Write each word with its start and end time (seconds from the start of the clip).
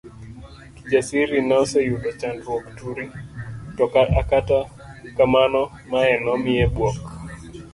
Kijasiri 0.75 1.37
noseyudo 1.49 2.09
chandruok 2.19 2.63
turi, 2.77 3.05
to 3.77 3.85
akata 4.21 4.59
kamano 5.15 5.61
mae 5.91 6.13
nomiye 6.25 6.65
buok. 6.75 6.97